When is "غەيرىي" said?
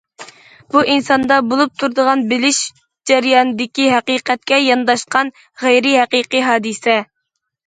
5.67-6.01